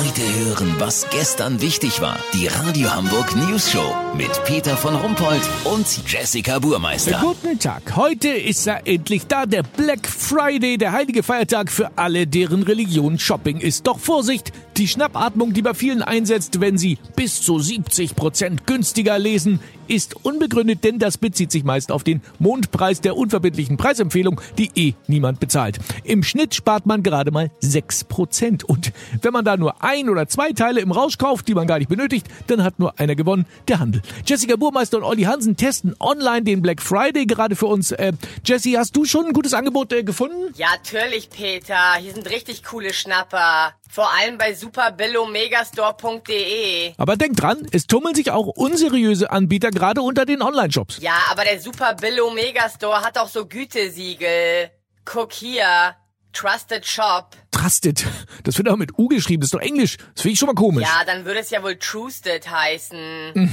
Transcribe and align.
Heute 0.00 0.22
hören, 0.22 0.76
was 0.78 1.06
gestern 1.10 1.60
wichtig 1.60 2.00
war. 2.00 2.18
Die 2.32 2.46
Radio 2.46 2.90
Hamburg 2.90 3.36
News 3.36 3.70
Show 3.70 3.94
mit 4.16 4.30
Peter 4.46 4.74
von 4.74 4.94
Rumpold 4.96 5.42
und 5.64 5.86
Jessica 6.10 6.58
Burmeister. 6.58 7.20
Guten 7.20 7.58
Tag. 7.58 7.96
Heute 7.96 8.28
ist 8.28 8.66
er 8.66 8.86
endlich 8.86 9.26
da, 9.26 9.44
der 9.44 9.62
Black 9.62 10.08
Friday, 10.08 10.78
der 10.78 10.92
heilige 10.92 11.22
Feiertag 11.22 11.70
für 11.70 11.90
alle, 11.96 12.26
deren 12.26 12.62
Religion 12.62 13.18
Shopping 13.18 13.58
ist. 13.58 13.86
Doch 13.86 13.98
Vorsicht, 13.98 14.52
die 14.80 14.88
Schnappatmung, 14.88 15.52
die 15.52 15.60
bei 15.60 15.74
vielen 15.74 16.02
einsetzt, 16.02 16.62
wenn 16.62 16.78
sie 16.78 16.96
bis 17.14 17.42
zu 17.42 17.58
70 17.58 18.16
Prozent 18.16 18.66
günstiger 18.66 19.18
lesen, 19.18 19.60
ist 19.88 20.24
unbegründet, 20.24 20.84
denn 20.84 20.98
das 20.98 21.18
bezieht 21.18 21.52
sich 21.52 21.64
meist 21.64 21.92
auf 21.92 22.02
den 22.02 22.22
Mondpreis 22.38 23.02
der 23.02 23.16
unverbindlichen 23.16 23.76
Preisempfehlung, 23.76 24.40
die 24.56 24.70
eh 24.74 24.94
niemand 25.06 25.38
bezahlt. 25.38 25.78
Im 26.04 26.22
Schnitt 26.22 26.54
spart 26.54 26.86
man 26.86 27.02
gerade 27.02 27.30
mal 27.30 27.50
6 27.60 28.04
Prozent. 28.04 28.64
Und 28.64 28.92
wenn 29.20 29.32
man 29.32 29.44
da 29.44 29.58
nur 29.58 29.82
ein 29.82 30.08
oder 30.08 30.28
zwei 30.28 30.52
Teile 30.52 30.80
im 30.80 30.92
Rausch 30.92 31.18
kauft, 31.18 31.48
die 31.48 31.54
man 31.54 31.66
gar 31.66 31.78
nicht 31.78 31.88
benötigt, 31.88 32.26
dann 32.46 32.62
hat 32.62 32.78
nur 32.78 32.98
einer 32.98 33.16
gewonnen, 33.16 33.44
der 33.68 33.80
Handel. 33.80 34.00
Jessica 34.24 34.56
Burmeister 34.56 34.96
und 34.96 35.04
Olli 35.04 35.24
Hansen 35.24 35.56
testen 35.56 35.94
online 36.00 36.42
den 36.42 36.62
Black 36.62 36.80
Friday 36.80 37.26
gerade 37.26 37.54
für 37.54 37.66
uns. 37.66 37.90
Äh, 37.90 38.12
Jessie, 38.44 38.78
hast 38.78 38.96
du 38.96 39.04
schon 39.04 39.26
ein 39.26 39.32
gutes 39.34 39.52
Angebot 39.52 39.92
äh, 39.92 40.04
gefunden? 40.04 40.54
Ja, 40.56 40.68
natürlich, 40.70 41.28
Peter. 41.28 41.96
Hier 41.98 42.14
sind 42.14 42.30
richtig 42.30 42.62
coole 42.64 42.94
Schnapper. 42.94 43.74
Vor 43.90 44.10
allem 44.12 44.38
bei 44.38 44.54
superbillomegastore.de. 44.54 46.94
Aber 46.96 47.16
denk 47.16 47.36
dran, 47.36 47.66
es 47.72 47.88
tummeln 47.88 48.14
sich 48.14 48.30
auch 48.30 48.46
unseriöse 48.46 49.32
Anbieter 49.32 49.72
gerade 49.72 50.00
unter 50.00 50.24
den 50.24 50.42
Online-Shops. 50.42 50.98
Ja, 51.00 51.16
aber 51.28 51.42
der 51.42 51.60
Superbillo 51.60 52.30
Megastore 52.30 53.02
hat 53.02 53.18
auch 53.18 53.26
so 53.28 53.46
Gütesiegel. 53.46 54.70
Guck 55.04 55.32
hier. 55.32 55.96
Trusted 56.32 56.86
Shop. 56.86 57.36
Trusted. 57.50 58.06
Das 58.44 58.56
wird 58.56 58.68
auch 58.68 58.76
mit 58.76 58.96
U 58.96 59.08
geschrieben, 59.08 59.40
das 59.40 59.48
ist 59.48 59.54
doch 59.54 59.60
Englisch. 59.60 59.96
Das 60.14 60.22
finde 60.22 60.34
ich 60.34 60.38
schon 60.38 60.46
mal 60.46 60.54
komisch. 60.54 60.86
Ja, 60.86 61.02
dann 61.04 61.24
würde 61.24 61.40
es 61.40 61.50
ja 61.50 61.60
wohl 61.60 61.76
Trusted 61.76 62.48
heißen. 62.48 63.50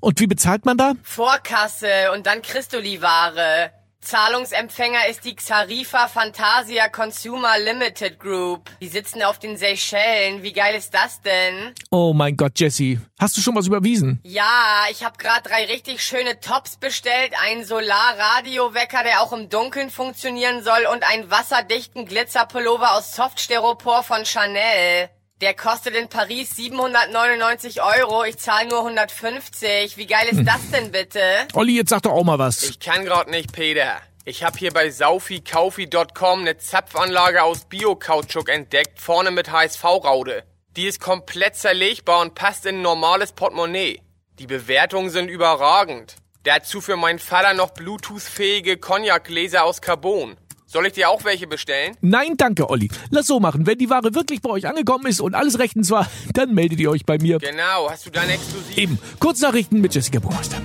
Und 0.00 0.18
wie 0.18 0.26
bezahlt 0.26 0.66
man 0.66 0.76
da? 0.76 0.94
Vorkasse 1.04 2.10
und 2.12 2.26
dann 2.26 2.42
Christoli-Ware. 2.42 3.70
Zahlungsempfänger 4.02 5.08
ist 5.10 5.26
die 5.26 5.36
Xarifa 5.36 6.08
Fantasia 6.08 6.88
Consumer 6.88 7.58
Limited 7.58 8.18
Group. 8.18 8.70
Die 8.80 8.88
sitzen 8.88 9.22
auf 9.22 9.38
den 9.38 9.58
Seychellen. 9.58 10.42
Wie 10.42 10.54
geil 10.54 10.74
ist 10.74 10.94
das 10.94 11.20
denn? 11.20 11.74
Oh 11.90 12.14
mein 12.14 12.36
Gott, 12.36 12.58
Jessie. 12.58 12.98
Hast 13.20 13.36
du 13.36 13.42
schon 13.42 13.54
was 13.54 13.66
überwiesen? 13.66 14.18
Ja, 14.24 14.84
ich 14.90 15.04
habe 15.04 15.18
gerade 15.18 15.46
drei 15.46 15.66
richtig 15.66 16.02
schöne 16.02 16.40
Tops 16.40 16.78
bestellt. 16.78 17.34
Einen 17.44 17.64
Solar-Radio-Wecker, 17.64 19.02
der 19.04 19.20
auch 19.20 19.34
im 19.34 19.50
Dunkeln 19.50 19.90
funktionieren 19.90 20.62
soll 20.64 20.86
und 20.90 21.04
einen 21.04 21.30
wasserdichten 21.30 22.06
Glitzerpullover 22.06 22.96
aus 22.96 23.14
Softsteropor 23.14 24.02
von 24.02 24.24
Chanel. 24.24 25.10
Der 25.40 25.54
kostet 25.54 25.94
in 25.94 26.08
Paris 26.08 26.54
799 26.56 27.80
Euro. 27.80 28.24
Ich 28.24 28.36
zahle 28.36 28.68
nur 28.68 28.80
150. 28.80 29.96
Wie 29.96 30.06
geil 30.06 30.28
ist 30.30 30.46
das 30.46 30.70
denn 30.70 30.92
bitte? 30.92 31.22
Olli, 31.54 31.76
jetzt 31.76 31.88
sag 31.88 32.02
doch 32.02 32.12
auch 32.12 32.24
mal 32.24 32.38
was. 32.38 32.62
Ich 32.62 32.78
kann 32.78 33.06
grad 33.06 33.30
nicht, 33.30 33.50
Peter. 33.50 34.02
Ich 34.26 34.44
hab 34.44 34.58
hier 34.58 34.70
bei 34.70 34.90
saufikaufi.com 34.90 36.40
eine 36.40 36.58
Zapfanlage 36.58 37.42
aus 37.42 37.64
Bio-Kautschuk 37.64 38.50
entdeckt, 38.50 39.00
vorne 39.00 39.30
mit 39.30 39.50
HSV-Raude. 39.50 40.44
Die 40.76 40.84
ist 40.84 41.00
komplett 41.00 41.56
zerlegbar 41.56 42.20
und 42.20 42.34
passt 42.34 42.66
in 42.66 42.76
ein 42.76 42.82
normales 42.82 43.32
Portemonnaie. 43.32 44.02
Die 44.38 44.46
Bewertungen 44.46 45.08
sind 45.08 45.30
überragend. 45.30 46.16
Dazu 46.42 46.82
für 46.82 46.96
meinen 46.96 47.18
Vater 47.18 47.54
noch 47.54 47.70
Bluetooth-fähige 47.70 48.76
Cognac-Gläser 48.76 49.64
aus 49.64 49.80
Carbon. 49.80 50.36
Soll 50.72 50.86
ich 50.86 50.92
dir 50.92 51.10
auch 51.10 51.24
welche 51.24 51.48
bestellen? 51.48 51.96
Nein, 52.00 52.36
danke, 52.36 52.70
Olli. 52.70 52.88
Lass 53.10 53.26
so 53.26 53.40
machen. 53.40 53.66
Wenn 53.66 53.76
die 53.76 53.90
Ware 53.90 54.14
wirklich 54.14 54.40
bei 54.40 54.50
euch 54.50 54.68
angekommen 54.68 55.06
ist 55.06 55.20
und 55.20 55.34
alles 55.34 55.58
rechtens 55.58 55.90
war, 55.90 56.08
dann 56.32 56.54
meldet 56.54 56.78
ihr 56.78 56.92
euch 56.92 57.04
bei 57.04 57.18
mir. 57.18 57.38
Genau, 57.38 57.90
hast 57.90 58.06
du 58.06 58.10
deine 58.10 58.34
exklusiv? 58.34 58.78
Eben. 58.78 58.96
Kurznachrichten 59.18 59.80
mit 59.80 59.92
Jessica 59.92 60.20
Burmeister. 60.20 60.58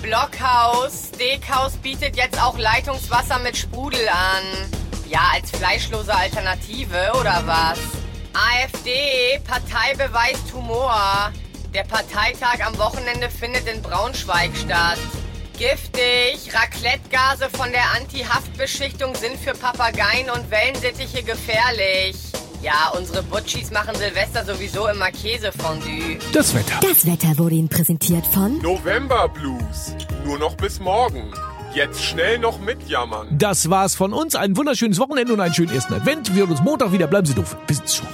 Blockhaus. 0.00 1.10
Steakhouse 1.14 1.76
bietet 1.76 2.16
jetzt 2.16 2.42
auch 2.42 2.56
Leitungswasser 2.56 3.40
mit 3.40 3.54
Sprudel 3.54 4.08
an. 4.08 4.70
Ja, 5.10 5.20
als 5.34 5.50
fleischlose 5.50 6.14
Alternative, 6.14 7.12
oder 7.20 7.42
was? 7.44 7.78
AfD, 8.32 9.38
Partei 9.46 9.92
beweist 10.02 10.50
Humor. 10.54 11.30
Der 11.74 11.84
Parteitag 11.84 12.64
am 12.66 12.78
Wochenende 12.78 13.28
findet 13.28 13.68
in 13.68 13.82
Braunschweig 13.82 14.56
statt. 14.56 14.96
Giftig, 15.58 16.52
Raclette-Gase 16.54 17.48
von 17.56 17.70
der 17.70 17.84
Anti-Haftbeschichtung 17.96 19.14
sind 19.14 19.36
für 19.38 19.52
Papageien 19.52 20.30
und 20.30 20.50
Wellensittiche 20.50 21.22
gefährlich. 21.22 22.16
Ja, 22.62 22.92
unsere 22.96 23.22
Butchis 23.22 23.70
machen 23.70 23.94
Silvester 23.96 24.44
sowieso 24.44 24.86
immer 24.88 25.10
Käsefondue. 25.10 26.18
Das 26.32 26.54
Wetter. 26.54 26.78
Das 26.80 27.04
Wetter 27.06 27.36
wurde 27.38 27.56
Ihnen 27.56 27.68
präsentiert 27.68 28.24
von 28.26 28.58
November 28.58 29.28
Blues. 29.28 29.94
Nur 30.24 30.38
noch 30.38 30.56
bis 30.56 30.78
morgen. 30.78 31.32
Jetzt 31.74 32.02
schnell 32.02 32.38
noch 32.38 32.60
mitjammern. 32.60 33.28
Das 33.38 33.68
war's 33.68 33.94
von 33.94 34.12
uns. 34.12 34.34
Ein 34.36 34.56
wunderschönes 34.56 34.98
Wochenende 34.98 35.32
und 35.32 35.40
einen 35.40 35.54
schönen 35.54 35.74
ersten 35.74 35.94
Advent. 35.94 36.34
Wir 36.34 36.42
hören 36.42 36.50
uns 36.50 36.60
Montag 36.60 36.92
wieder. 36.92 37.06
Bleiben 37.06 37.26
Sie 37.26 37.34
doof. 37.34 37.56
Bis 37.66 37.78
schon. 37.96 38.06